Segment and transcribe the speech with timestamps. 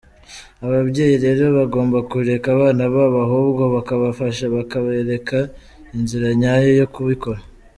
[0.65, 5.37] Ababyeyi rero bagomba kureka abana babo, ahubwo bakabafasha bakabereka
[5.95, 7.39] inzira nyayo yo kubikora.